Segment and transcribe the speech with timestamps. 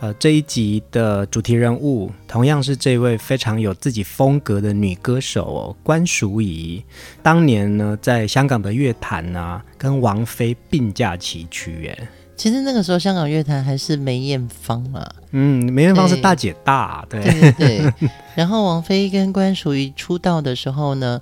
[0.00, 6.82] 呃，这一集的主题人物同样是这位非常有自己风格的女歌手哦，关淑怡。
[7.22, 11.86] 当年呢，在香港的乐坛啊，跟王菲并驾齐驱。
[11.88, 15.06] 哎，其实那个时候香港乐坛还是梅艳芳嘛。
[15.32, 17.92] 嗯，梅艳芳是大姐大，对对对，对。
[18.34, 21.20] 然后王菲跟关淑怡出道的时候呢，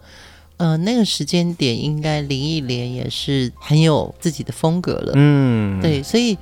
[0.57, 5.15] 呃，那个时间点应该林忆莲也是很有自己的风格了。
[5.17, 6.39] 嗯，对，所以。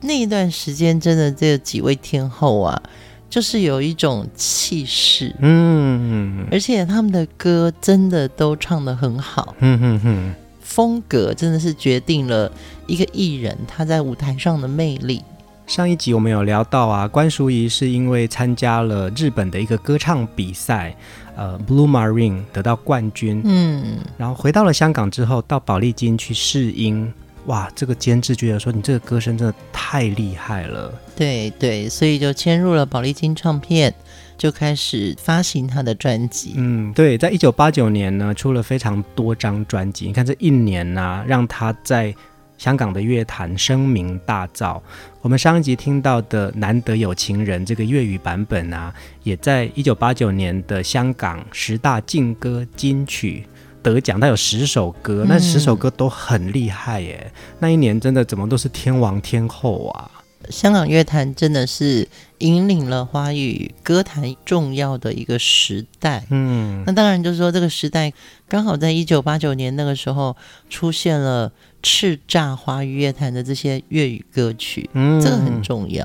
[0.00, 2.80] 那一段时间，真的这几位天后啊，
[3.28, 12.50] 就是有一种气势，嗯，而且他们的歌真的都唱得很好，嗯哼哼，风格真的是决定了
[12.86, 15.22] 一个艺人他在舞台上的魅力。
[15.66, 20.96] 上一集我们有聊到啊，关淑怡是因为参加了日本的一个歌唱比赛，
[21.36, 27.12] 呃，Blue Marine 得到冠军，嗯，然后回到了香港之后，到宝丽金去试音。
[27.48, 33.92] 哇，这个监制觉得说，你这个歌声真的太厉害了，对对，所以就签入了宝丽金唱片，
[34.36, 36.52] 就开始发行他的专辑。
[36.56, 40.06] 嗯，对，在一九八九年呢，出了非常多张专辑。
[40.06, 42.14] 你看这一年呢、啊，让他在
[42.58, 44.78] 香港的乐坛声名大噪。
[45.22, 48.92] 我们上一集听到的《难得有情人》这个粤语版本啊，
[49.22, 53.46] 也在一九八九年的香港十大劲歌金曲。
[53.92, 57.18] 得奖，他有十首歌，那十首歌都很厉害耶。
[57.24, 57.32] 嗯。
[57.60, 60.10] 那一年真的怎么都是天王天后啊！
[60.50, 62.06] 香港乐坛真的是
[62.38, 66.24] 引领了华语歌坛重要的一个时代。
[66.30, 68.12] 嗯，那当然就是说这个时代
[68.48, 70.36] 刚好在一九八九年那个时候
[70.68, 71.50] 出现了。
[71.80, 76.04] 叱咤华语乐坛的这些粤语歌曲，嗯，这个很重要。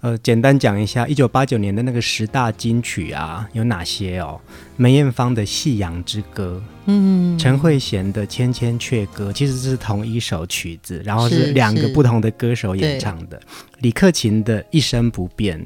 [0.00, 4.40] 呃，简单讲一下，一九八九年的那个十大金曲啊，有哪些哦？
[4.78, 13.40] 梅艳芳的《夕阳之歌》，嗯，陈慧娴的《千千阙歌》，其实是同一首曲子，然后是两个不同的歌手演唱的。
[13.78, 15.58] 李克勤的《一生不变》，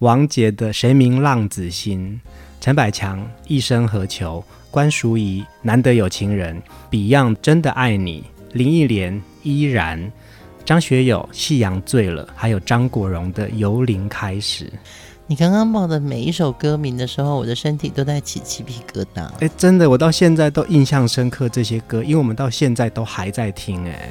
[0.00, 2.20] 王杰的《谁明浪子心》，
[2.60, 6.60] 陈百强《一生何求》，关淑怡《难得有情人》
[6.90, 8.22] ，Beyond《真的爱你》。
[8.52, 10.10] 林忆莲依然，
[10.64, 14.72] 张学友夕阳醉了，还有张国荣的由零开始。
[15.30, 19.28] 你刚刚报的每一首歌名的时候，我的身体都在起鸡皮疙瘩。
[19.40, 23.86] 哎，真的，我到现在都印象深刻这些歌，因为我们到现在都还在听。
[23.86, 24.08] 哎，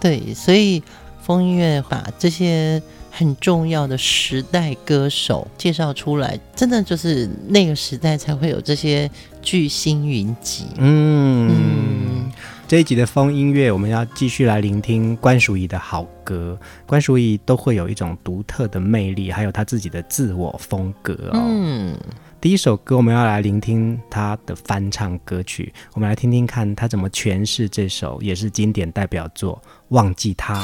[0.00, 0.82] 对，所以
[1.22, 2.82] 风音乐把这些
[3.12, 9.08] 很重要的时代歌手介绍出来，真的就是那个时代才会有这些
[9.40, 10.64] 巨星云集。
[10.78, 11.48] 嗯。
[11.48, 12.32] 嗯
[12.68, 16.58] 这一集的风音乐，我们要继续来聆听关淑怡的好歌。
[16.84, 21.44] 关淑怡都会有一种独特的魅力，还有她自己的自我风格哦。
[21.44, 21.96] 嗯，
[22.40, 30.60] 第一首歌我们要来聆听她的翻唱歌曲，我们来听听看她怎么诠释这首也是经典代表作《忘记他》。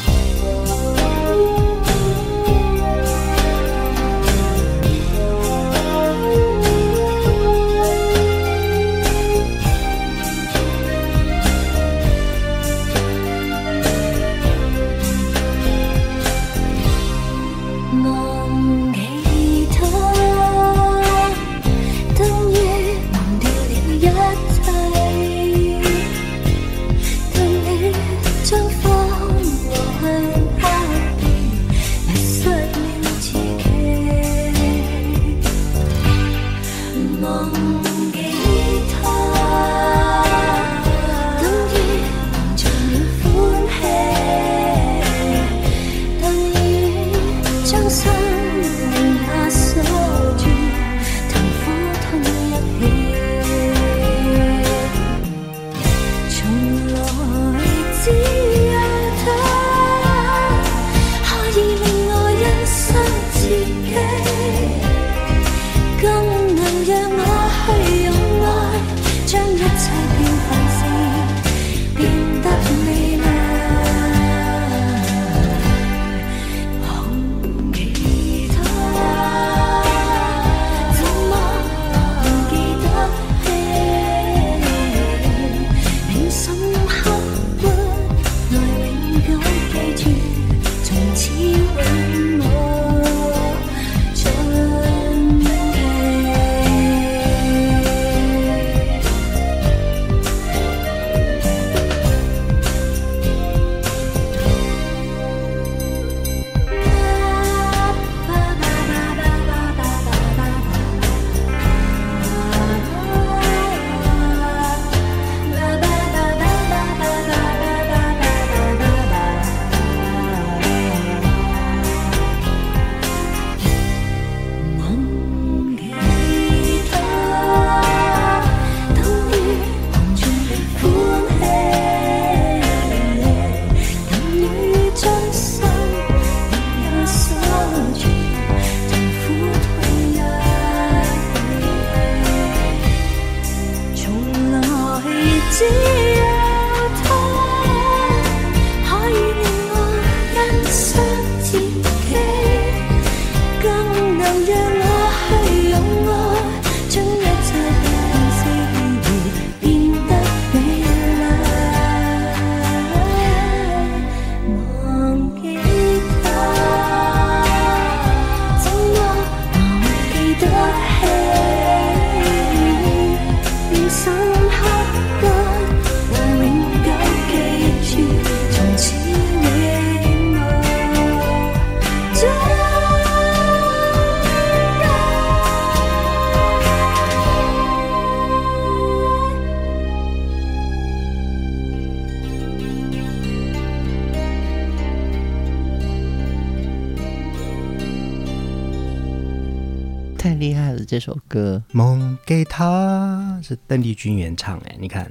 [200.93, 205.11] 这首歌《梦给他》是邓丽君原唱，哎，你看，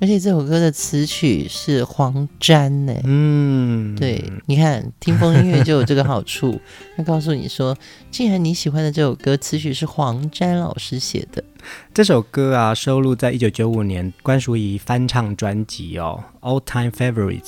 [0.00, 6.60] 而且这首歌的词曲是黄沾，呢，嗯，对，你看，听风音乐就有这个好处，
[6.96, 7.76] 他告诉你说，
[8.10, 11.42] 既然你喜欢的这首歌词曲是黄沾老师写的。
[11.94, 17.40] 这首歌啊，收录在一九九五年关淑怡翻唱专辑哦，《All Time Favorites》，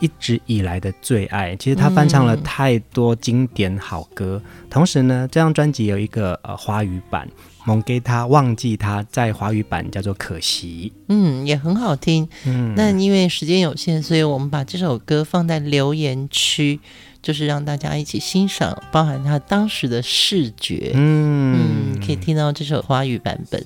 [0.00, 1.54] 一直以来的最爱。
[1.54, 7.28] 其实他翻唱了太多经典好歌，嗯、同时呢，这张专辑有一个呃华语版，
[7.64, 12.28] 《梦给他忘记他》在华语版叫做《可惜》，嗯，也很好听。
[12.44, 16.80] 嗯，那因为时间有限，所以我们把这首歌放在留言区。
[17.22, 23.64] 就是让大家一起欣赏，包含他当时的视觉，嗯，嗯，可以听到这首华语版本。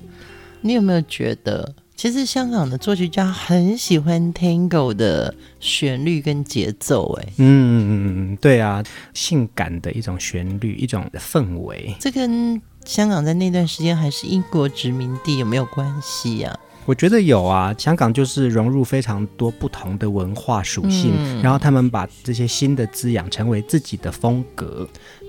[0.61, 7.11] 你有没有觉得，其实香港的作曲家很喜欢 Tango 的旋律跟节奏？
[7.19, 8.83] 哎，嗯，对啊，
[9.15, 11.95] 性感的一种旋律，一种氛围。
[11.99, 16.57] 这跟香港在那段时间还是英国殖民地有没有关系呀？
[16.85, 24.87] 我觉得有啊，香港就是融入非常多不同的文化属性，嗯、然后他们把这些新的滋养成为自己的风格。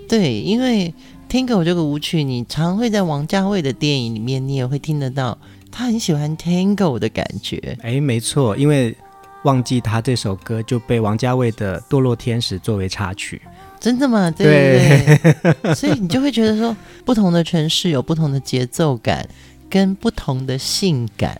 [0.08, 0.94] 对，因为
[1.28, 5.36] Tango 这个舞曲，你常会在王家卫的电影里面，你也会听得到，
[5.72, 7.76] 他很喜欢 Tango 的感觉。
[7.82, 8.96] 哎，没错，因为
[9.42, 13.42] 忘记他这首歌就被王家卫的《堕落天使》作为插曲。
[13.80, 14.30] 真的吗？
[14.30, 15.54] 对对对。
[15.62, 19.28] 对 所以你就会觉得说，不同的城市有不同的节奏感。
[19.70, 21.38] 跟不同的性感，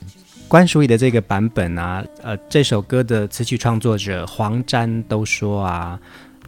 [0.49, 5.99] 关淑怡的这个版本啊，呃，这首歌的词曲创作者黄沾都说啊，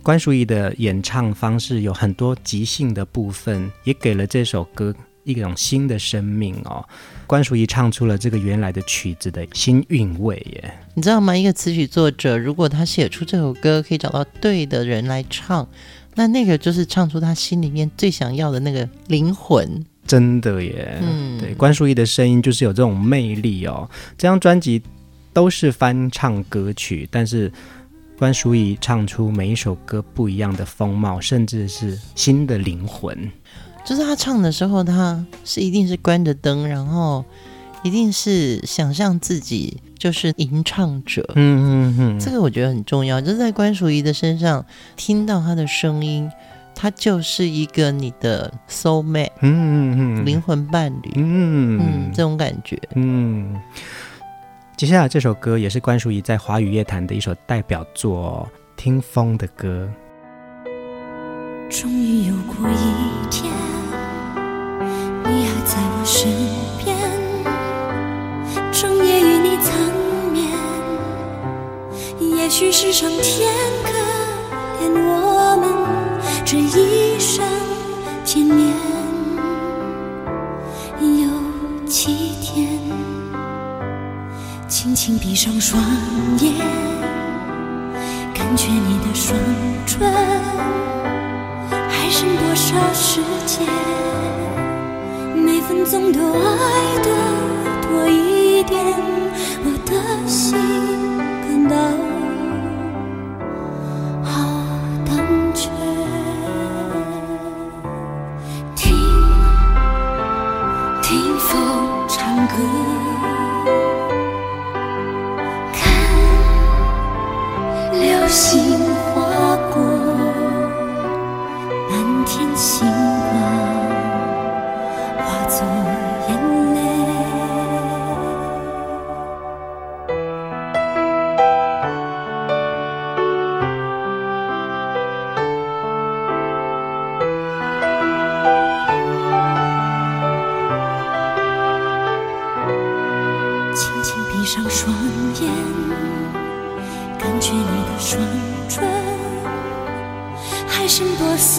[0.03, 4.95] 关淑怡的演唱方式有很多即兴的部分，也给了这首歌
[5.25, 6.85] 一种新的生命哦。
[7.31, 11.37] 关淑怡唱出了这个原来的曲子的新韵味耶，你知道吗？
[11.37, 15.69] 一个词曲作者如果他写出这首歌，可以找到对的人来唱，
[16.17, 19.87] 那那个就是唱出他心里面最想要的那个灵魂。
[20.09, 23.89] 真的耶，嗯，对，关淑怡的声音就是有这种魅力哦。
[24.19, 24.83] 这张专辑
[25.33, 27.53] 都是翻唱歌曲，但是
[28.19, 33.31] 关淑怡唱出每一首歌不一样的风貌，甚至是新的灵魂。
[33.85, 37.25] 就是他唱的时候，他是一定是关着灯，然后
[37.83, 41.25] 一定是想象自己就是吟唱者。
[41.35, 44.65] 嗯嗯嗯，这个我觉得很重要，就是在关淑怡的身上
[44.97, 46.31] 听到她的声音。
[46.73, 53.61] 他就是一个你的 soul mate，嗯嗯嗯，灵魂伴侣，嗯嗯，这种感觉，嗯。
[54.79, 58.49] 接下来这首歌也是关淑怡在华语乐坛的一首代表作，哦，
[58.83, 59.87] 《听风的歌》。
[61.71, 62.75] 终于有过一
[63.31, 63.49] 天，
[65.23, 66.29] 你还在我身
[66.85, 66.97] 边，
[68.73, 69.71] 整夜与你缠
[70.33, 70.51] 绵，
[72.37, 73.49] 也许是上天
[73.85, 73.93] 可
[74.81, 75.65] 怜我们。
[76.45, 77.47] 这一生
[78.25, 78.75] 见面
[81.23, 81.31] 有
[81.87, 82.81] 七天，
[84.67, 85.81] 轻轻闭上双
[86.41, 86.53] 眼，
[88.35, 89.39] 感觉你的双
[89.87, 90.01] 唇，
[92.21, 93.67] 剩多少时间？
[95.35, 97.09] 每分钟都爱的
[97.81, 98.95] 多一点，
[99.65, 100.55] 我的心
[101.41, 102.10] 感到。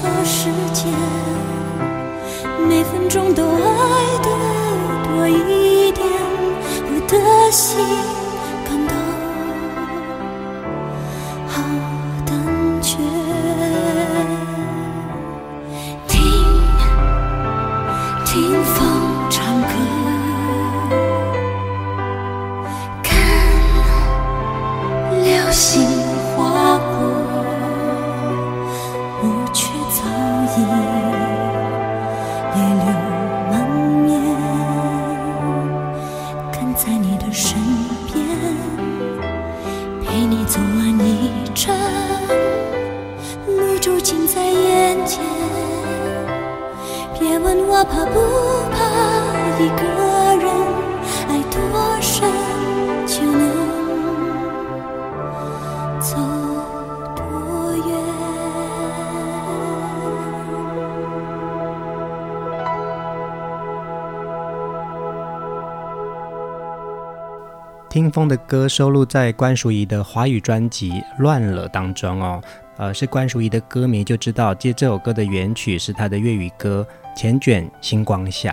[0.02, 0.31] so
[68.12, 72.44] 听风的歌收录在关淑怡的华语专辑《乱了》当中哦，
[72.76, 76.86] 呃，是关淑怡的歌迷就知道，其实这首歌的原曲是她的粤语歌
[77.18, 78.52] 《前卷星光下》。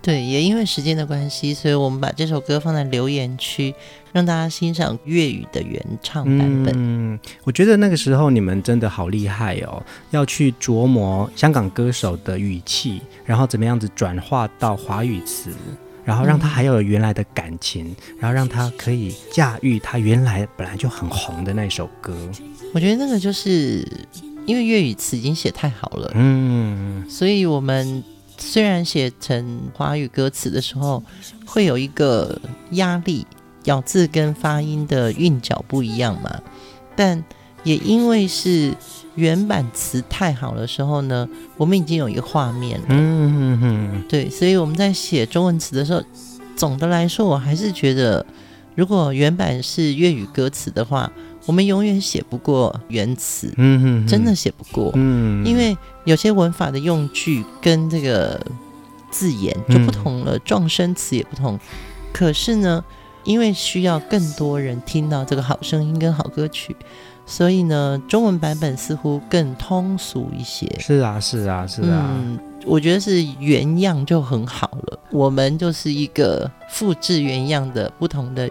[0.00, 3.74] 对，也因为时间的关系，所以我们把这首歌放在留言区，
[4.10, 6.72] 让大家欣赏粤语的原唱版本。
[6.74, 15.50] 嗯，我觉得那个时候你们真的好厉害哦，要去琢磨香港歌手的语气，然后怎么样子转化到华语词。
[16.04, 22.16] 然后让他还有原来的感情，嗯、然后让他可以驾驭他原来本来就很红的那首歌。
[22.74, 23.86] 我觉得那个就是
[24.46, 28.02] 因为粤语词已经写太好了，嗯，所以我们
[28.38, 31.02] 虽然写成华语歌词的时候
[31.46, 32.40] 会有一个
[32.72, 33.26] 压力，
[33.64, 36.40] 咬字跟发音的韵脚不一样嘛，
[36.96, 37.22] 但
[37.62, 38.74] 也因为是。
[39.14, 42.86] 原版词太好的时候呢，我们已经有一个画面了。
[42.88, 46.02] 嗯对，所以我们在写中文词的时候，
[46.56, 48.24] 总的来说，我还是觉得，
[48.74, 51.12] 如果原版是粤语歌词的话，
[51.44, 53.52] 我们永远写不过原词。
[53.56, 54.90] 嗯真的写不过。
[54.94, 58.40] 嗯，因为有些文法的用句跟这个
[59.10, 61.58] 字眼就不同了，撞声词也不同。
[62.12, 62.82] 可是呢，
[63.24, 66.74] 因为需要更多人听到这个好声音跟好歌曲。
[67.24, 70.70] 所以呢，中文版本似乎更通俗一些。
[70.78, 72.10] 是啊，是啊，是啊。
[72.10, 74.98] 嗯，我觉得是原样就很好了。
[75.10, 78.50] 我们就是一个复制原样的不同的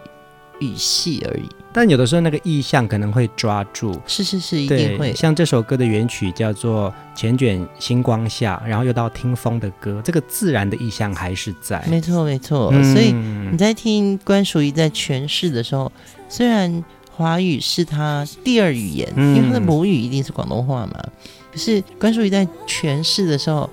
[0.58, 1.48] 语系而已。
[1.74, 3.94] 但有的时候那个意象可能会抓住。
[4.06, 5.14] 是是是，一定会。
[5.14, 11.84] 像这首歌的原曲叫做《繾卷星光下》，然后又到听风的歌，这个自然的意象还是在。
[11.88, 12.70] 没错，没错。
[12.72, 15.92] 嗯，所以你在听关淑怡在诠释的时候，
[16.28, 16.82] 虽然。
[17.16, 20.94] 华语是他第二语言，因为他的母语一定是广东话嘛。
[21.04, 21.10] 嗯、
[21.52, 23.68] 可是关淑怡在诠释的时候，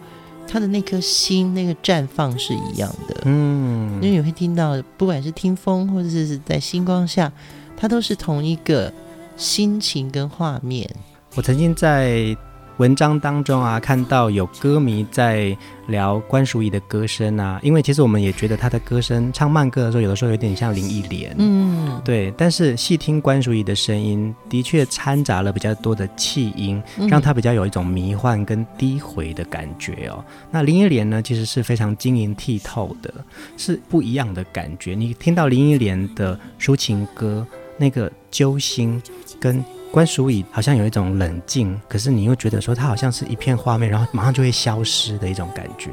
[0.47, 3.21] 他的那颗心那个绽放是一样的。
[3.25, 7.31] 嗯，因为你会听到，不管是听风或者是在星光下，
[7.77, 8.91] 它都是同一个
[9.37, 10.89] 心情跟画面。
[11.35, 12.35] 我曾经在。
[12.79, 15.55] 文章当中啊，看到有歌迷在
[15.87, 22.33] 聊关淑怡的歌声啊，因为其实我们也觉得她的歌声唱慢歌的时候，有的时候有点像林忆莲，嗯，对。
[22.37, 30.23] 但是细听关淑怡的声音，的确掺杂了比较多的气音，让她比较有一种迷幻跟低回的感觉哦。
[30.49, 33.13] 那林忆莲呢，其实是非常晶莹剔透的，
[33.57, 34.95] 是不一样的感觉。
[34.95, 37.45] 你听到林忆莲的抒情歌，
[37.77, 39.03] 那个揪心
[39.37, 39.61] 跟。
[39.91, 45.89] 关淑怡好像有一种冷静，可是你又觉得说她好像是一片画面，然后马上就会消失的一种感觉，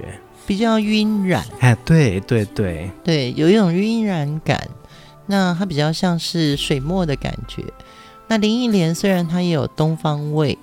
[0.46, 1.44] 比较晕染。
[1.60, 4.68] 哎，对对对对，有一种晕染感。
[5.26, 7.64] 那它比较像是水墨的感觉。
[8.28, 10.56] 那林忆莲虽然她也有东方味，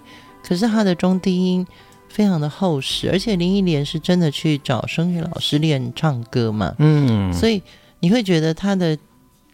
[0.47, 1.65] 可是她的中低音
[2.07, 7.61] 非常的厚实，而且林忆莲是真的去找声乐老师练唱歌嘛，嗯，所以
[7.99, 8.97] 你会觉得她的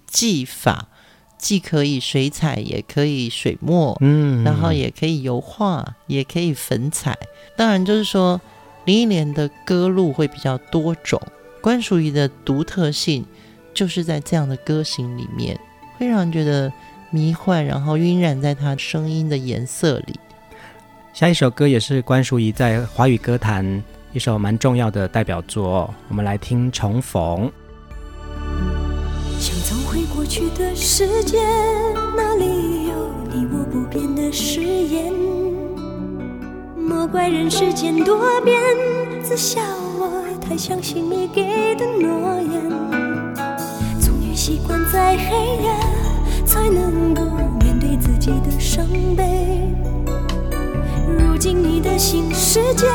[0.05, 0.89] 技法。
[1.39, 7.17] 既可以水彩，也可以水墨，嗯，然后也可以油画，也可以粉彩。
[7.55, 8.39] 当然，就是说
[8.85, 11.19] 林忆莲的歌路会比较多种，
[11.61, 13.25] 关淑怡的独特性
[13.73, 15.57] 就是在这样的歌型里面，
[15.97, 16.71] 会让人觉得
[17.09, 20.19] 迷幻，然后晕染在她声音的颜色里。
[21.13, 27.47] 下一首歌也是关淑怡在华语歌坛一首蛮重要的代表作，我们来听《重逢》。
[30.29, 31.41] 去的时间，
[32.15, 32.93] 那里有
[33.33, 35.11] 你我不变的誓言。
[36.77, 38.61] 莫怪人世间多变，
[39.23, 39.59] 自笑
[39.97, 42.69] 我太相信你给的诺言。
[43.99, 45.73] 终于习惯在黑夜，
[46.45, 47.23] 才能够
[47.63, 48.85] 面对自己的伤
[49.17, 49.73] 悲。
[51.07, 52.85] 如今你的新世界，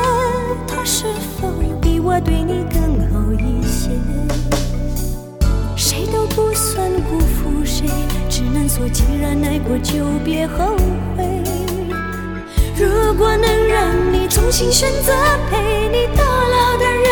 [0.65, 1.03] 它是
[1.37, 1.49] 否
[1.81, 2.84] 比我对你更
[6.07, 7.87] 都不算辜负谁，
[8.29, 10.75] 只能说既然爱过就别后
[11.17, 11.23] 悔。
[12.77, 15.13] 如果能让你重新选择
[15.49, 17.05] 陪你到老的人，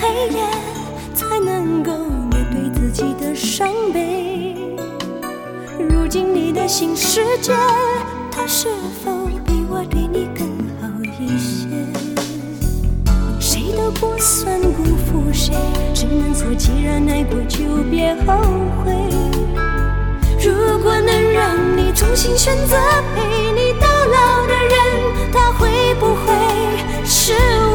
[0.00, 0.44] 黑夜
[1.14, 1.92] 才能够
[2.30, 4.54] 面对自己的伤悲。
[5.90, 7.52] 如今你的新世界，
[8.30, 8.68] 它是
[9.04, 10.46] 否比我对你更
[10.80, 10.88] 好
[11.20, 11.66] 一些？
[13.40, 15.52] 谁都不算辜负谁，
[15.92, 17.58] 只能说既然爱过就
[17.90, 18.34] 别后
[18.82, 18.92] 悔。
[20.40, 22.76] 如果能让你重新选择
[23.14, 23.20] 陪
[23.52, 24.76] 你到老的人，
[25.32, 26.26] 他会不会
[27.04, 27.67] 是我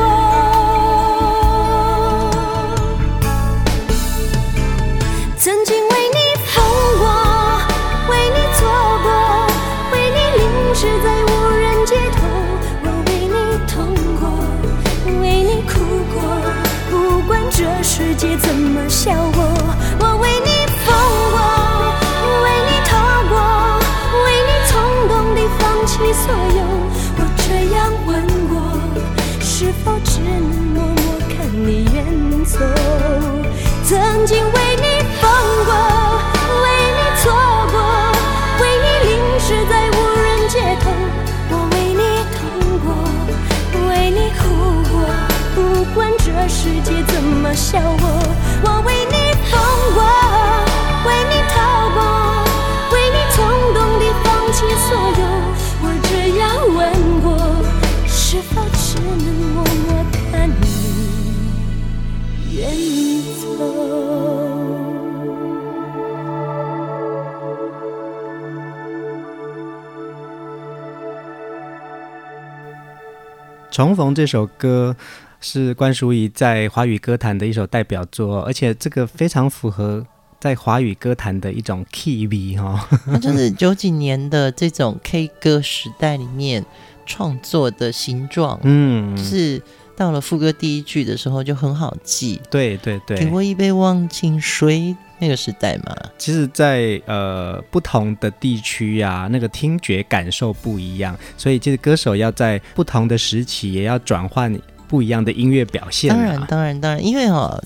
[73.74, 74.96] 重逢这首歌
[75.42, 80.06] 是关淑怡在华语歌坛的一首代表作，而且这个非常符合。
[80.40, 86.66] 在华语歌坛的一种 K V 哈，那就是九几年的这种 K 歌时代里面
[87.06, 89.62] 创作的形状，嗯，是
[89.96, 95.96] 到了副歌第一句的时候就很好记，对对对，给我一杯忘情水，那个时代嘛。
[96.18, 104.54] 其实在，在呃不同的地区呀、啊，那个听觉感受不一样，所以其实歌手要在不同的时期也要转换
[104.88, 106.10] 不一样的音乐表现。
[106.10, 107.64] 当然，当然，当然，因为哦。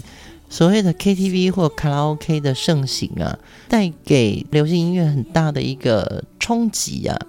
[0.49, 7.19] 所谓的 KTV 或卡拉 OK 的盛行啊，带给流行音乐很大的一个冲击啊。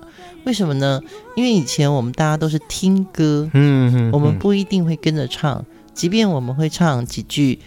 [0.44, 1.00] 为什么呢？
[1.34, 7.58] 因为以前我们大家都是听歌，嗯，嗯，我们不一定会跟着唱，即便我们会唱几句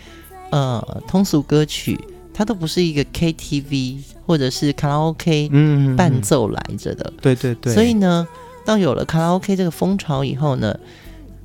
[0.51, 1.99] 呃通俗歌曲，
[2.41, 5.47] 它都不是一个 KTV 或者是卡拉 OK
[5.95, 7.13] 伴奏来着的。
[7.21, 7.71] 对对对。
[7.71, 8.27] 所以呢，
[8.65, 10.75] 当有了卡拉 OK 这个风潮以后呢，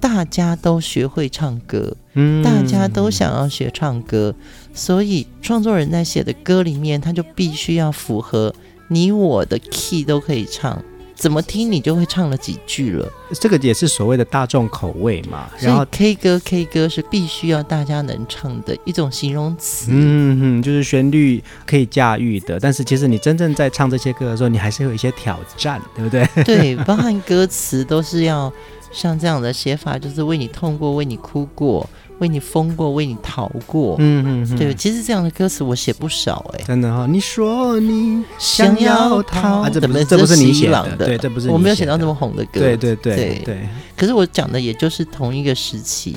[0.00, 1.94] 大家都学会唱歌。
[2.42, 4.34] 大家都想要学唱歌，
[4.72, 8.54] 所以创作人在写的歌里面，他就必须要符合
[8.88, 10.82] 你我的 key 都可以唱，
[11.16, 13.10] 怎么听你就会唱了几句了。
[13.40, 15.48] 这个也是所谓的大众口味嘛。
[15.58, 19.86] 然后 K 歌 K 歌是必须要大家能唱的一种形容词。
[19.90, 26.28] 嗯哼，就是旋律可以驾驭的，但是其实你真正在唱这些歌的时候，你还是有一些挑战，对不对？
[26.44, 28.52] 对，包含歌词都是要
[28.92, 31.88] 像这样的写法，就是为你痛过，为你哭过。
[32.18, 37.06] 为你疯过，为你逃过，嗯嗯，对，其实这样的歌词我写不少哎、欸，真的哈、哦。
[37.06, 43.68] 你说你想要逃，啊、这不是这不是你写的，对，这不是我没有写到这么红的歌，对对对对，对。
[43.94, 46.16] 可是我讲的也就是同一个时期，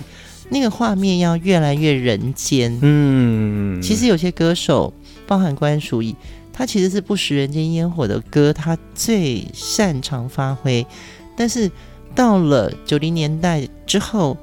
[0.50, 2.80] 那个画面要越来越人间。
[2.82, 4.94] 嗯，其实有些歌手，
[5.28, 6.16] 包含关淑怡，
[6.54, 10.88] 他其实是不食人间烟火的歌，他最擅长发挥。
[11.36, 11.70] 但是
[12.16, 14.38] 到了九零年代之后。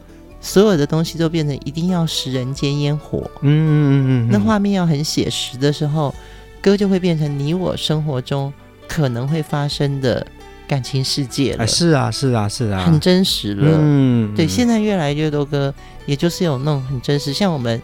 [0.46, 6.14] 所有的东西都变成一定要食人间烟火，嗯嗯嗯嗯，那画面要很写实的时候，
[6.62, 8.52] 歌就会变成你我生活中
[8.87, 10.24] 可能会发生的
[10.68, 11.66] 感情世界了。
[11.66, 13.76] 是啊，是啊，是啊，很真实了。
[13.82, 15.74] 嗯，对，现在越来越多歌，
[16.06, 17.82] 也就是有那种很真实，像我们。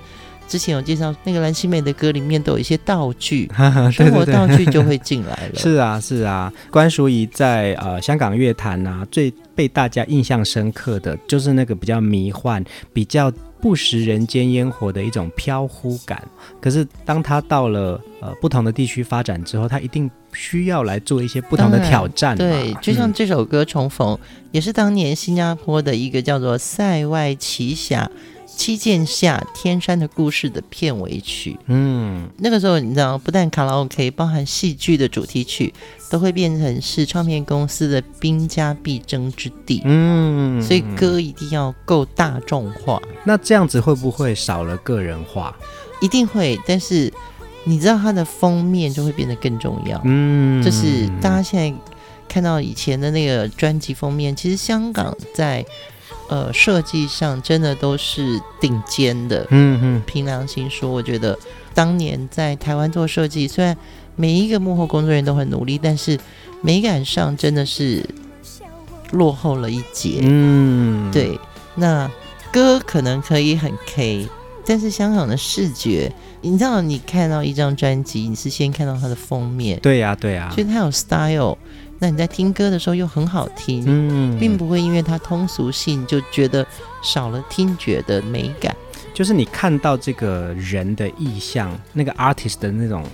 [0.52, 3.50] 之前有介绍那个蓝心湄的歌里面都有一些道具，
[3.90, 5.54] 生活道具就会进来了。
[5.56, 6.52] 是啊，是啊。
[6.70, 12.62] 关淑怡在呃香港乐坛啊，最被大家印象深刻的就是那个比较迷幻、
[12.92, 16.22] 比较不食人间烟火的一种飘忽感。
[16.60, 22.36] 可是当他到了呃不同的地区发展之后，他一定需要来做一些不同的挑战。
[22.36, 28.04] 对，就像这首歌《重逢》，嗯，也是当年新加坡的一个叫做《塞外奇侠》。
[28.62, 35.74] 七剑下天山的故事的片尾曲，嗯，那个时候你知道，不但卡拉 OK，包含戏剧的主题曲，
[36.08, 43.02] 都会变成是唱片公司的兵家必争之地，嗯，所以歌一定要够大众化。
[43.24, 45.52] 那这样子会不会少了个人化？
[46.00, 47.12] 一定会，但是
[47.64, 51.76] 你知道它的封面就会变得更重要，嗯，就是大家现在
[52.28, 55.66] 看到以前的那个专辑封面，其实香港在。
[56.32, 59.46] 呃，设计上真的都是顶尖的。
[59.50, 61.38] 嗯嗯，凭良心说，我觉得
[61.74, 63.76] 当年在台湾做设计，虽然
[64.16, 66.18] 每一个幕后工作人员都很努力，但是
[66.62, 68.02] 美感上真的是
[69.10, 70.20] 落后了一截。
[70.22, 71.38] 嗯，对。
[71.74, 72.10] 那
[72.50, 74.26] 歌可能可以很 K，
[74.64, 79.78] 但是香港的视觉，你知道，你看到一张专辑，你是先看到它的封面。
[79.80, 80.50] 对呀，对呀。
[80.54, 81.58] 所以它有 style。
[82.02, 86.66] 那你在听歌的时候又很好听，嗯，并不会因为它通俗性就觉得
[87.00, 88.76] 少了听觉的美感。
[89.14, 93.04] 就是你看到这个人的意象，那个 artist 的那种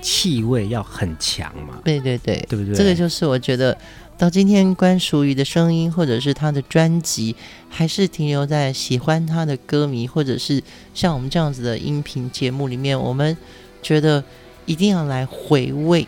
[0.00, 1.80] 气味要很强嘛？
[1.82, 2.72] 对对对，对不对？
[2.72, 3.76] 这个就是我觉得
[4.16, 7.34] 到今天关淑怡的声音，或者是他的专辑，
[7.68, 10.62] 还是停留在喜欢他的歌迷，或者是
[10.94, 13.36] 像我们这样子的音频节目里面，我们
[13.82, 14.22] 觉得
[14.66, 16.06] 一定要来回味。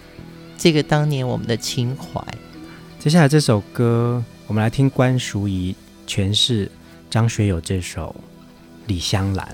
[0.59, 2.21] 这个当年我们的情怀。
[2.99, 5.75] 接下来这首歌，我们来听关淑怡
[6.07, 6.69] 诠释
[7.09, 8.15] 张学友这首
[8.89, 9.47] 《李香兰》。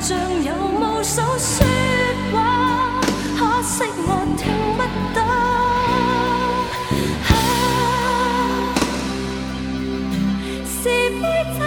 [0.00, 1.64] 像有无数说
[2.32, 3.00] 话，
[3.38, 4.08] 可惜我
[4.38, 4.42] 听
[4.76, 4.80] 不
[5.14, 5.18] 懂。
[7.28, 7.30] 啊，
[10.64, 10.82] 是
[11.20, 11.22] 悲
[11.58, 11.60] 痛。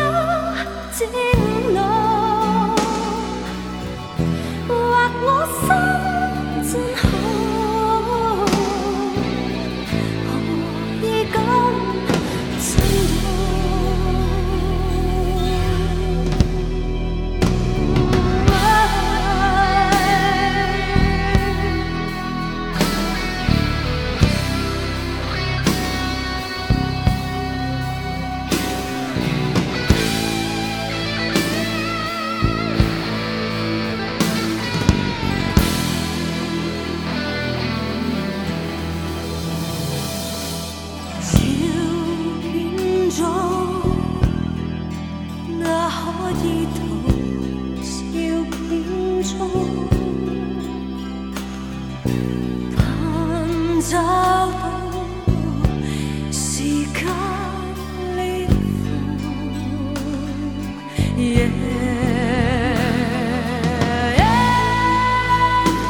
[61.18, 61.48] 夜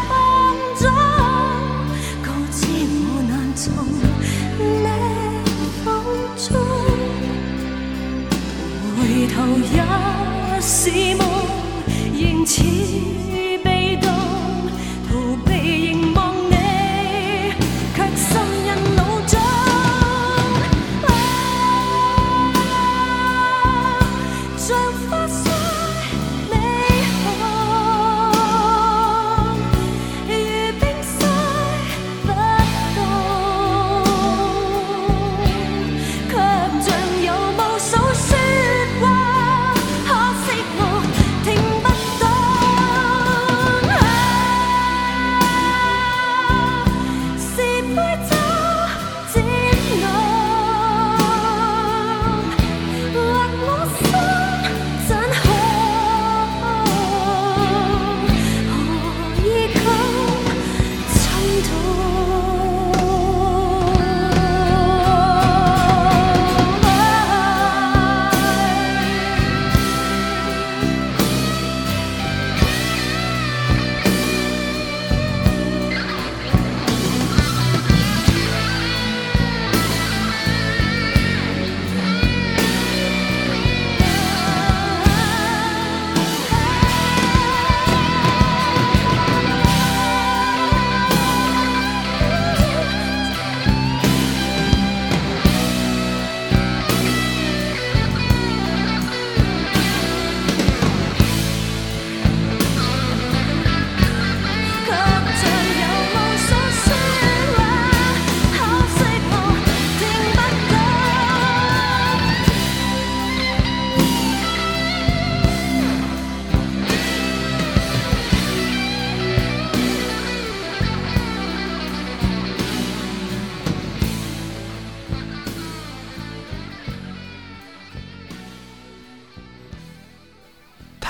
[0.07, 0.12] 风
[0.79, 0.81] 中，
[2.21, 2.57] 告知
[3.05, 3.63] 我难从
[4.59, 4.62] 你
[8.95, 8.97] 回
[9.33, 9.36] 头
[9.73, 9.75] 也
[10.62, 10.71] 是
[11.15, 11.22] 梦。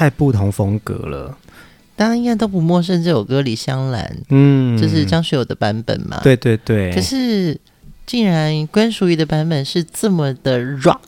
[0.04, 1.38] 太不同风格了。
[1.96, 6.20] 大家应该都不陌生这首歌《李香兰》，嗯，就是张学友的版本嘛？
[6.22, 6.92] 对对对。
[6.94, 7.58] 可是，
[8.06, 11.00] 竟然关淑怡的版本是这么的 rock。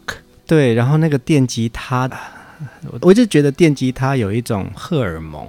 [0.48, 2.10] 对，然后那个电吉他，
[3.02, 5.46] 我就觉得电吉他有一种荷尔蒙，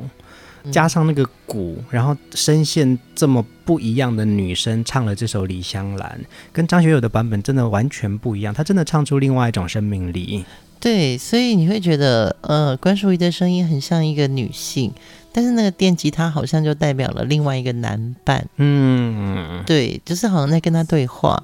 [0.72, 6.18] 加上那个鼓，然后声线这么不一样的女生唱了这首《李香兰》，
[6.52, 10.44] 跟张学友的版本真的完全不一样，她真的唱出另外一种生命力。
[10.80, 14.92] 对，所以你会觉得，呃，关淑怡的声音很像一个女性。
[15.32, 21.42] 但是那个电吉他好像就代表了另外一个男伴，嗯，对，就是好像在跟他对话。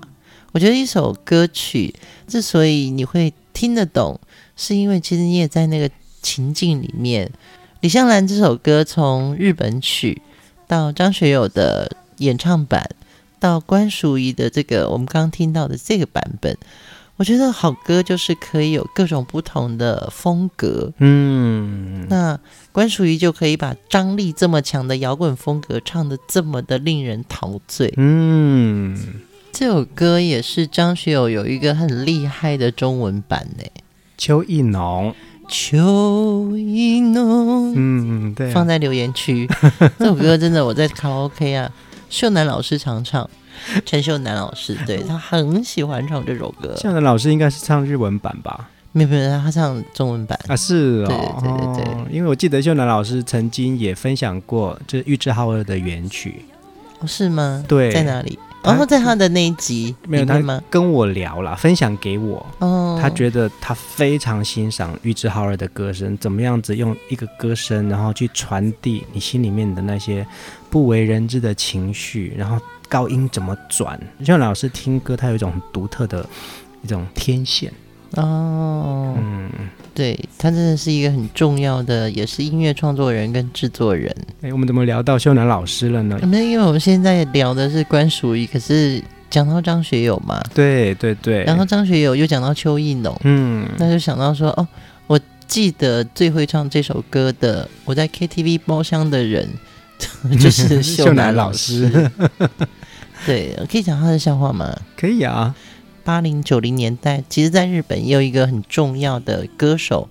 [0.52, 1.94] 我觉得一首歌曲
[2.26, 4.18] 之所以你会听得懂，
[4.56, 5.90] 是因为其实你也在那个
[6.22, 7.30] 情境里面。
[7.80, 10.22] 李香兰这首歌从日本曲
[10.66, 12.88] 到张学友的演唱版，
[13.38, 16.56] 到关淑怡的这个我们刚刚听到的这个版本。
[17.18, 22.38] 我觉得好歌就是可以有各种不同的风格，嗯，那
[22.72, 28.98] 关淑怡就可以把张力这么强的摇滚风格唱得这么的令人陶醉，嗯，
[29.52, 33.64] 这首歌也是张学友有一个很厉害的中文版呢，
[34.18, 35.14] 邱意浓，
[35.48, 39.46] 秋意浓，嗯，对啊，放在留言区，
[39.98, 41.70] 这首歌真的我在卡拉 OK 啊，
[42.08, 43.28] 秀楠老师常唱。
[43.86, 46.74] 陈秀男老师，对， 他很喜欢唱这首歌。
[46.76, 48.68] 秀男老师应该是唱日文版吧？
[48.92, 56.44] 没有没有，他唱中文版啊，是哦，对对对对，哦，因为我记得秀男老师曾经也分享过，就是玉置浩二的原曲，
[57.00, 57.64] 哦，是吗？
[57.66, 58.38] 对，在哪里？
[58.64, 62.46] 然后在他的那一集没有他跟我聊了，分享给我。
[62.58, 70.26] 哦，他觉得他非常欣赏玉置浩二的歌声，怎么样子用一个歌声，然后去传递你心里面的那些
[70.70, 72.58] 不为人知的情绪，然后。
[72.88, 73.98] 高音怎么转？
[74.18, 76.28] 就像老师听歌，他有一种独特的
[76.82, 77.72] 一种天线
[78.16, 79.14] 哦。
[79.16, 79.50] 嗯，
[79.94, 84.14] 对，他真的是一个很重要的，也是音乐创作人跟制作人。
[84.42, 86.18] 哎，我们怎么聊到秀男老师了呢？
[86.22, 94.66] 那因为我们现在聊的是关淑怡，可是讲到张学友嘛，对对对，然后张学友又讲到邱意浓，嗯，那就想到说，哦，
[95.06, 99.48] 我记得最会唱这首歌的，我在 KTV 包厢的人
[100.40, 102.10] 就是 秀男老师。
[103.24, 104.76] 对，可以讲他的笑话吗？
[104.96, 105.54] 可以啊。
[106.04, 110.08] 八零九零年代，其实在日本也有一个很重要的歌手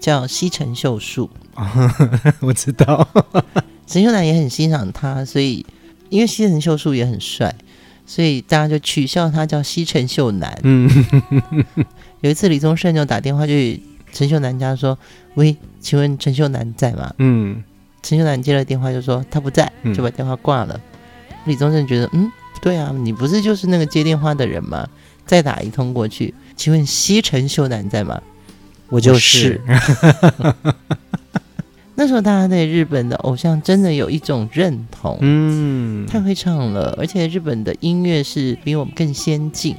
[0.00, 1.30] 叫西城秀树。
[2.40, 3.06] 我知道，
[3.86, 5.64] 陈秀男也很欣赏他，所以
[6.08, 7.54] 因为西城秀树也很帅，
[8.06, 10.58] 所以大家就取笑他叫西城秀男。
[10.62, 10.90] 嗯，
[12.22, 13.80] 有一次李宗盛就打电话去
[14.12, 14.98] 陈秀男家说
[15.36, 17.62] ：“喂，请问陈秀男在吗？”嗯，
[18.02, 20.74] 陈秀男接了电话就说他不在，就把电话挂了。
[20.74, 22.30] 嗯、李宗盛觉得嗯。
[22.62, 24.88] 对啊，你不是就是那个接电话的人吗？
[25.26, 28.20] 再打一通过去，请问西城秀男在吗？
[28.88, 29.60] 我就是。
[31.96, 39.76] 那时候大家对日本的偶像真的有一种认同，嗯，太会唱了，而且日本的音乐是比我们更先进。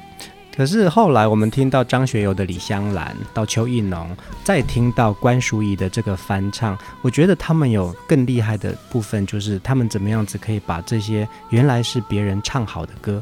[0.55, 4.09] 可是后来我们听到张学友的《李香兰》，到邱意浓，
[4.45, 13.21] 再听到关淑怡的这个翻唱，我觉得他们有更厉害的部分，就是他们怎么样子可以把这些原来是别人唱好的歌，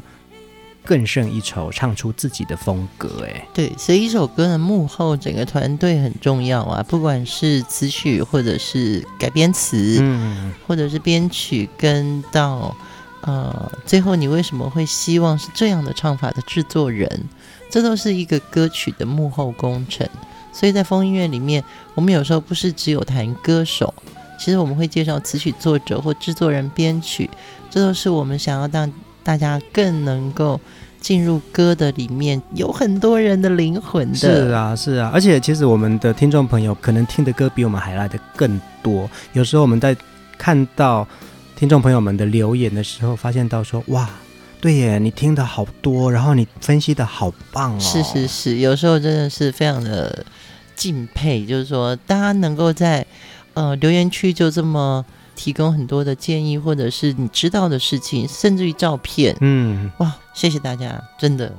[0.84, 3.24] 更胜一筹，唱出自己的风格。
[3.24, 12.76] 哎，对，所以一首歌的幕后整个团队很重要啊，不管是词曲或者是改编词，嗯，或者是编曲，跟到。
[13.26, 17.08] 呃，最后你为什么会希望是这样的唱法的制作人？
[17.70, 20.06] 这都是一个歌曲的幕后工程。
[20.52, 23.94] 所以在风音乐里面，我们有时候不是只有谈歌手，
[24.38, 27.30] 其实我们会介绍词曲作者或制作人、编曲，
[27.70, 28.92] 这都是我们想要让
[29.24, 30.60] 大家更能够
[31.00, 34.16] 进入歌的里面，有很多人的灵魂的。
[34.16, 39.10] 是啊，是啊，而且其实我们的听众朋友可能听的歌比我们还来的更多。
[39.32, 39.96] 有时候我们在
[40.38, 41.04] 看到。
[41.56, 44.10] 听众朋友们的留言的时候，发现到说哇，
[44.60, 47.78] 对耶，你听的好多，然后你分析的好棒哦。
[47.78, 50.26] 是是是，有时候真的是非常的
[50.74, 53.06] 敬佩，就是说大家能够在
[53.54, 55.02] 呃留言区就这么
[55.34, 61.52] 提供很多的建议，或者是你知道的事情，甚至于照片，嗯，哇，谢谢大家，真的。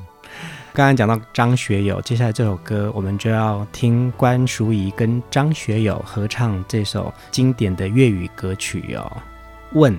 [0.73, 9.09] 刚刚讲到张学友，接下来这首歌我们就要听关淑怡跟张学友合唱这首经典的粤语歌曲哦。
[9.71, 9.95] 问。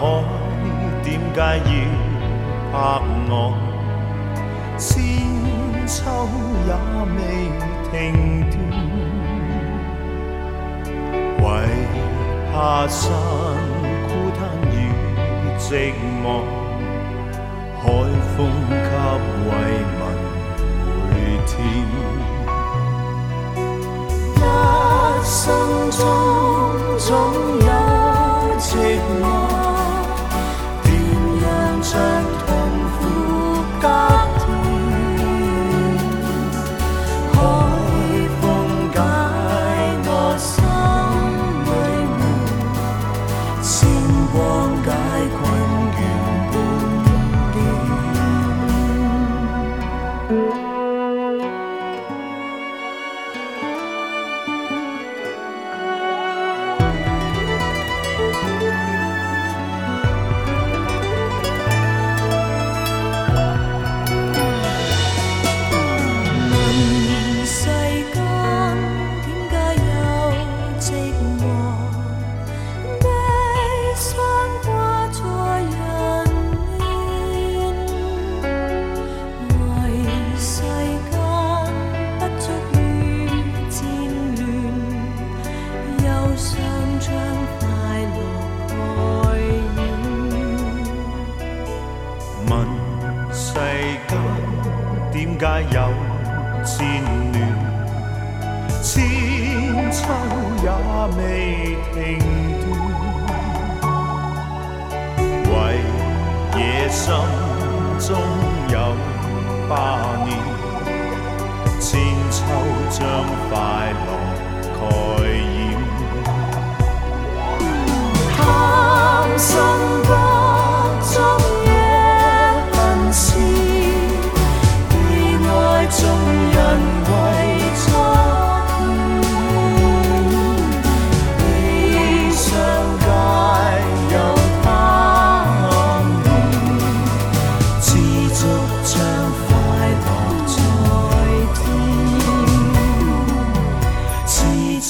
[0.00, 0.02] 海
[1.02, 1.70] 点解要
[2.70, 2.76] 拍
[3.28, 3.32] 我？
[4.78, 4.86] 千
[5.88, 5.96] 秋
[6.66, 6.70] 也
[7.16, 7.18] 未
[7.90, 7.92] 停
[8.48, 8.54] 断，
[11.42, 11.44] 为
[12.52, 12.54] 怕
[12.86, 13.02] 山
[14.06, 14.08] 孤
[14.38, 14.72] 单与
[15.58, 15.68] 寂
[16.22, 16.24] 寞，
[17.82, 17.84] 海
[18.36, 18.36] 风
[18.70, 18.86] 给
[19.48, 19.50] 慰
[19.98, 20.00] 问
[21.10, 21.12] 每
[21.44, 21.52] 天。
[24.36, 24.40] 一
[25.24, 25.36] 生
[25.90, 26.00] 中
[26.98, 27.08] 总
[27.58, 27.66] 有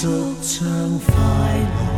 [0.00, 0.06] 祝
[0.40, 0.64] 唱
[1.00, 1.97] 快乐。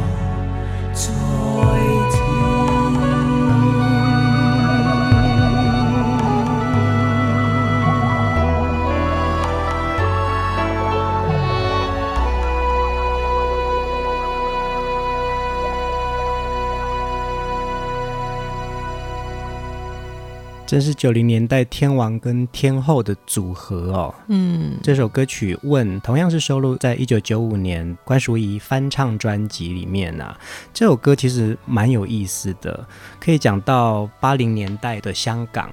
[20.70, 24.14] 这是九零年代天王跟天后的组合哦。
[24.28, 30.38] 嗯，这首歌曲《问》同样是收录在一九九五年关淑怡翻唱专辑里面啊。
[30.72, 32.86] 这首歌其实蛮有意思的，
[33.18, 35.68] 可以讲到八零年代的香港。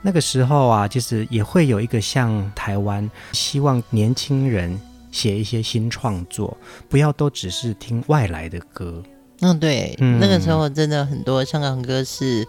[0.00, 4.80] 那个时候啊，其实也会有一个像台湾，希望年轻人
[5.12, 6.56] 写一些新创作，
[6.88, 9.02] 不要都只是听外来的歌。
[9.40, 12.48] 嗯，对，嗯，那个时候真的很多香港歌是。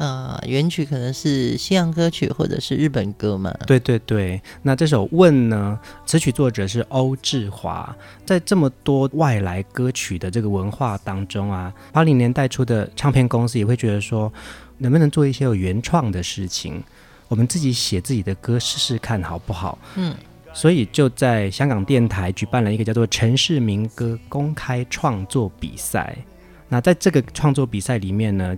[0.00, 3.54] 呃，原曲可能是西洋歌曲或者是日本歌嘛？
[3.66, 4.40] 对对对。
[4.62, 5.78] 那这首《问》呢？
[6.06, 7.94] 词曲作者是欧志华。
[8.24, 14.32] 在这么多外来歌曲的这个文化当中啊，八零年代初的唱片公司也会觉得说，
[14.78, 16.82] 能不能做一些有原创的事情？
[17.28, 19.78] 我们自己写自己的歌试试看好不好？
[19.96, 20.14] 嗯。
[20.54, 26.16] 所以就在香港电台举办了一个叫做“城市民歌公开创作比赛”。
[26.70, 28.56] 那在这个创作比赛里面呢，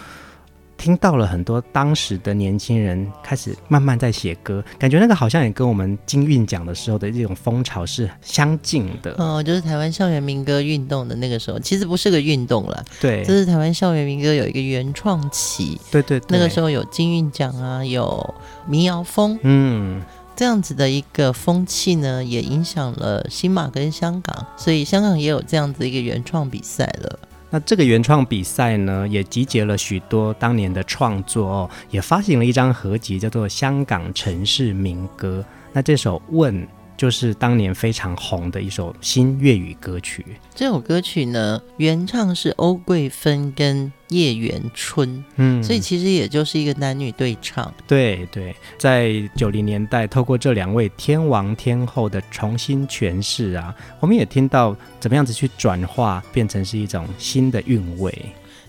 [0.83, 9.14] 听到了很多当时的年轻人开始慢慢在写歌，感觉那个好像也跟我们金韵奖的时候的这种风潮是相近的。
[9.16, 12.85] 哦，就是台湾校园民歌运动的那个时候，其实不是个运动了。
[13.01, 15.80] 对，就是台湾校园民歌有一个原创期。
[15.93, 18.35] 对，对对，那个时候有金韵奖啊，有
[18.66, 20.03] 民谣风，嗯，
[20.35, 27.20] 这样子的一个风气呢，也影响了新马跟香港，所以香港也有这样子一个原创比赛了。
[27.55, 35.44] 那这个原创比赛呢，也集结了许多当年的创作哦，也发行了一张合集，叫做《香港城市民歌》。
[35.74, 36.55] 那这首《问》
[37.03, 40.24] 就是当年非常红的一首新粤语歌曲。
[40.55, 47.74] 这首歌曲呢，原唱是欧桂芬跟叶元春，嗯，所以其实也就是一个男女对唱。
[47.88, 58.16] 对对，在九零年代，透过这两位天王天后的重新诠释啊，我们也听到怎么样子去转化，变成是一种新的韵味。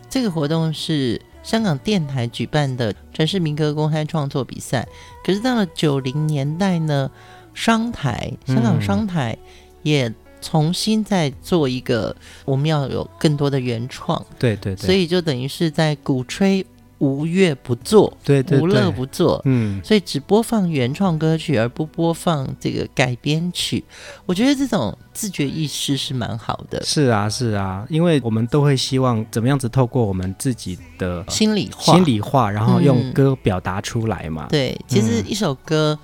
[0.10, 4.88] 这个活动是香港电台举办的城市民歌公开创作比赛，
[5.24, 7.12] 可是到了九零年代呢，
[7.54, 9.38] 商台香港商台
[9.84, 14.24] 也重新再做一个，我们要有更多的原创。
[14.38, 16.66] 对对对，所以就等于是在鼓吹。
[17.00, 23.84] 无乐不作，对对对，无乐不作，嗯，所以只播放原创歌曲，而不播放这个改编曲。
[24.26, 26.82] 我觉得这种自觉意识是蛮好的。
[26.86, 34.46] 是啊，是啊，因为我们都会希望怎么样子透过我们自己的心里话，心里话，然后用歌表达出来嘛。
[34.46, 36.00] 嗯、对，其实一首歌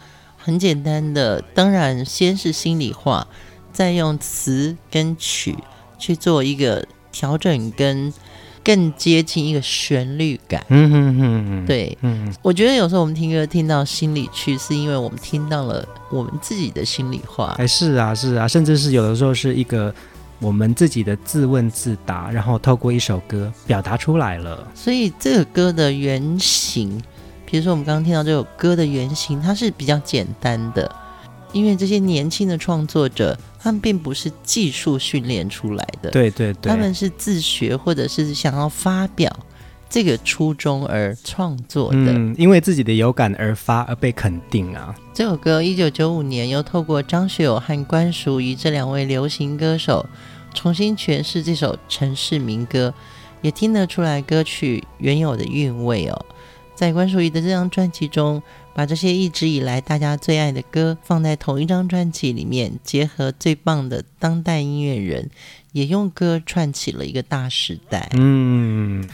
[0.49, 3.27] 很简单的，当然先是心里话，
[3.71, 5.55] 再用词跟曲
[5.99, 8.11] 去做一个调整跟。
[8.61, 17.55] 更接近一个旋律感，嗯哼哼哼，对，嗯，我觉得有时候我们听歌听到心里去，是因为我们听到了我们自己的心里话。
[17.57, 19.91] 哎，是啊，是啊，甚至是有的时候是一个
[20.39, 24.67] 我们自己的自问自答，然后透过一首歌表达出来了。
[24.75, 27.01] 所以这个歌的原型，
[27.49, 30.89] 比如说我们刚刚听到这首歌的原型，它是比较简单的。
[31.51, 39.35] 因为这些年轻的创作者，他们并不是技术训练出来的，对对对，他们是自学或者是想要发表
[39.89, 44.93] 这个初衷而创作的，嗯，因为自己的有感而发而被肯定啊。
[45.11, 50.05] 这首歌一九九五年又透过张学友和关淑怡这两位流行歌手
[50.53, 52.93] 重新诠释这首城市民歌，
[53.41, 56.25] 也听得出来歌曲原有的韵味哦。
[56.79, 58.41] 在关淑怡的这张专辑中，
[58.73, 65.29] 把这些一直以来大家最爱的歌放在同一张专辑里面，结合最棒的当代音乐人，
[65.73, 68.09] 也用歌串起了一个大时代。
[68.13, 69.05] 嗯，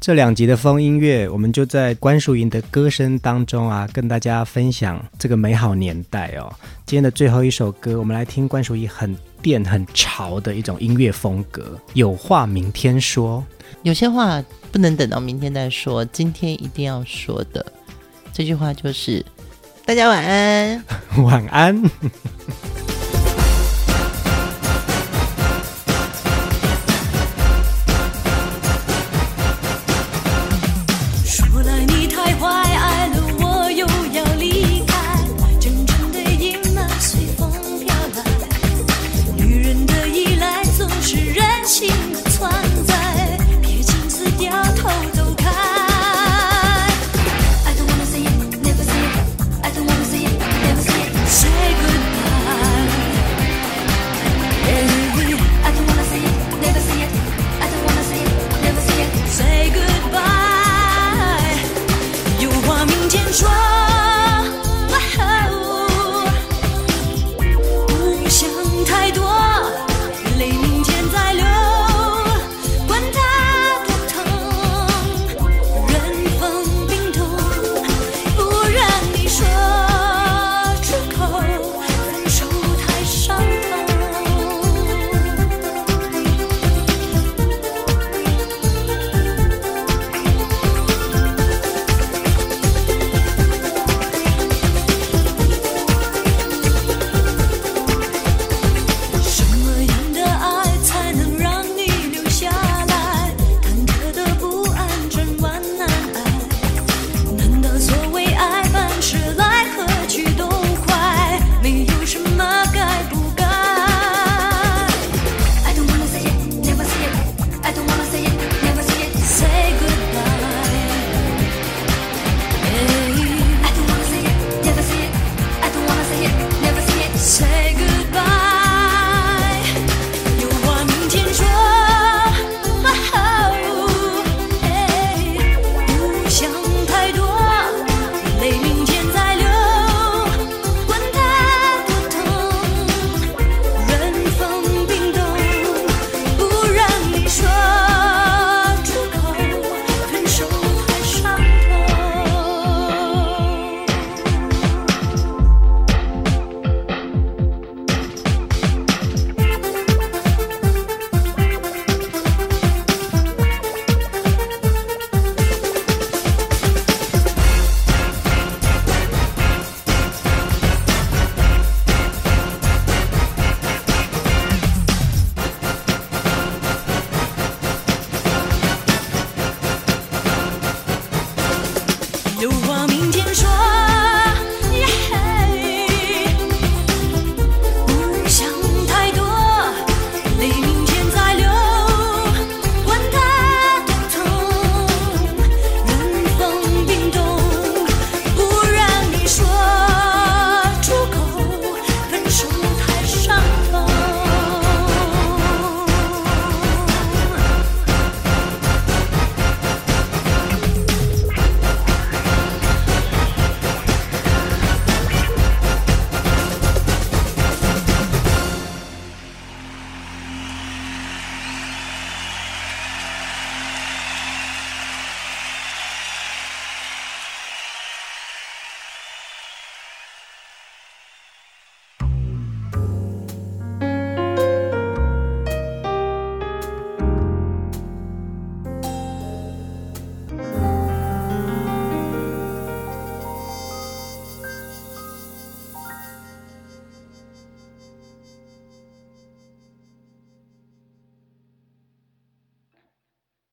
[0.00, 6.50] 这两集的风音乐，我们就在关淑怡的歌声当中啊，跟大家分享这个美好年代哦。
[6.86, 11.76] 今天的最后一首歌，我们来听关淑怡很电、很潮的一种音乐风格。
[11.94, 13.44] 有话明天说，
[13.82, 17.66] 有些话不能等到明天再说，今天一定要说的。
[18.32, 19.24] 这句话就是，
[19.84, 20.84] 大家晚安，
[21.24, 21.82] 晚安。